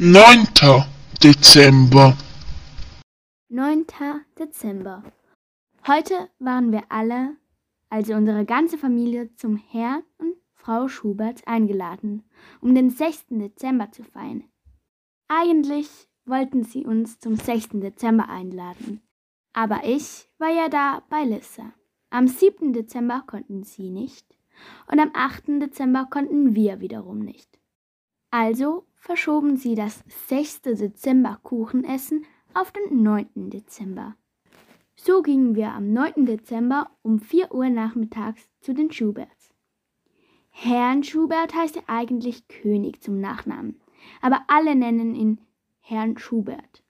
[0.00, 0.46] 9.
[1.20, 2.16] Dezember.
[3.48, 3.84] 9.
[4.38, 5.02] Dezember.
[5.88, 7.36] Heute waren wir alle,
[7.90, 12.22] also unsere ganze Familie, zum Herrn und Frau Schubert eingeladen,
[12.60, 13.26] um den 6.
[13.30, 14.44] Dezember zu feiern.
[15.26, 15.88] Eigentlich
[16.26, 17.80] wollten sie uns zum 6.
[17.80, 19.02] Dezember einladen,
[19.52, 21.72] aber ich war ja da bei Lissa.
[22.10, 22.72] Am 7.
[22.72, 24.38] Dezember konnten sie nicht
[24.86, 25.60] und am 8.
[25.60, 27.58] Dezember konnten wir wiederum nicht.
[28.30, 30.62] Also verschoben sie das 6.
[30.62, 33.50] Dezember Kuchenessen auf den 9.
[33.50, 34.16] Dezember.
[34.96, 36.26] So gingen wir am 9.
[36.26, 39.54] Dezember um 4 Uhr nachmittags zu den Schuberts.
[40.50, 43.80] Herrn Schubert heißt er eigentlich König zum Nachnamen,
[44.20, 45.40] aber alle nennen ihn
[45.80, 46.82] Herrn Schubert.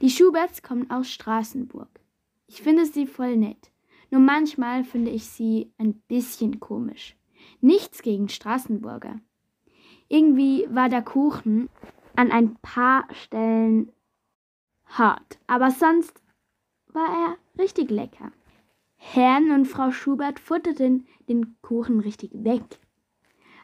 [0.00, 2.00] Die Schuberts kommen aus Straßenburg.
[2.46, 3.70] Ich finde sie voll nett,
[4.10, 7.14] nur manchmal finde ich sie ein bisschen komisch.
[7.60, 9.20] Nichts gegen Straßenburger.
[10.08, 11.68] Irgendwie war der Kuchen
[12.16, 13.92] an ein paar Stellen
[14.86, 16.22] hart, aber sonst
[16.88, 18.32] war er richtig lecker.
[18.96, 22.80] Herrn und Frau Schubert futterten den Kuchen richtig weg.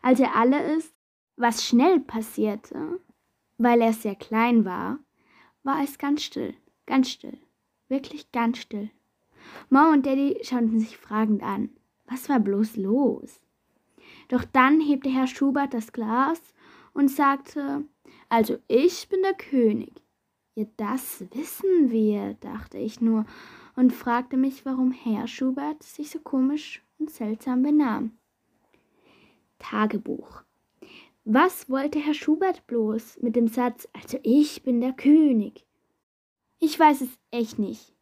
[0.02, 0.94] Als er alle ist,
[1.36, 3.00] was schnell passierte,
[3.58, 4.98] weil er sehr klein war,
[5.62, 6.54] war es ganz still,
[6.86, 7.38] ganz still,
[7.88, 8.90] wirklich ganz still.
[9.70, 11.70] Mom und Daddy schauten sich fragend an.
[12.06, 13.40] Was war bloß los?
[14.28, 16.40] Doch dann hebte Herr Schubert das Glas
[16.92, 17.84] und sagte,
[18.28, 19.92] also ich bin der König.
[20.54, 23.26] Ja, das wissen wir, dachte ich nur
[23.76, 28.12] und fragte mich, warum Herr Schubert sich so komisch und seltsam benahm.
[29.58, 30.42] Tagebuch.
[31.24, 35.64] Was wollte Herr Schubert bloß mit dem Satz, also ich bin der König?
[36.60, 37.94] Ich weiß es echt nicht.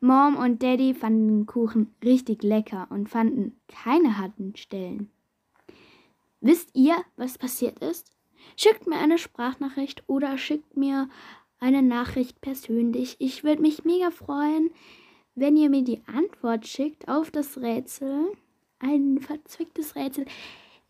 [0.00, 5.10] Mom und Daddy fanden den Kuchen richtig lecker und fanden keine harten Stellen.
[6.40, 8.10] Wisst ihr, was passiert ist?
[8.56, 11.08] Schickt mir eine Sprachnachricht oder schickt mir
[11.58, 13.16] eine Nachricht persönlich.
[13.18, 14.70] Ich würde mich mega freuen,
[15.34, 18.32] wenn ihr mir die Antwort schickt auf das Rätsel.
[18.78, 20.24] Ein verzwicktes Rätsel.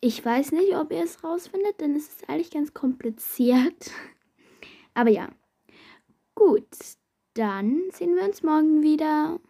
[0.01, 3.91] Ich weiß nicht, ob ihr es rausfindet, denn es ist eigentlich ganz kompliziert.
[4.95, 5.29] Aber ja.
[6.37, 6.69] Gut,
[7.35, 9.41] dann sehen wir uns morgen wieder.